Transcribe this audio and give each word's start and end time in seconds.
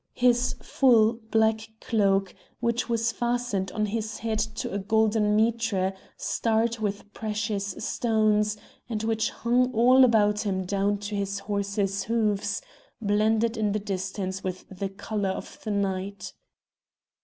His 0.15 0.53
full, 0.63 1.19
black 1.29 1.59
cloak, 1.79 2.33
which 2.59 2.89
was 2.89 3.11
fastened 3.11 3.71
on 3.71 3.85
his 3.85 4.17
head 4.17 4.39
to 4.39 4.73
a 4.73 4.79
golden 4.79 5.35
mitre 5.35 5.93
starred 6.17 6.79
with 6.79 7.13
precious 7.13 7.75
stones, 7.85 8.57
and 8.89 9.03
which 9.03 9.29
hung 9.29 9.71
all 9.75 10.03
about 10.03 10.39
him 10.41 10.65
down 10.65 10.97
to 11.01 11.13
his 11.15 11.37
horse's 11.37 12.05
hoofs, 12.05 12.63
blended 12.99 13.55
in 13.57 13.73
the 13.73 13.79
distance 13.79 14.43
with 14.43 14.65
the 14.71 14.89
colour 14.89 15.29
of 15.29 15.59
the 15.63 15.69
night. 15.69 16.33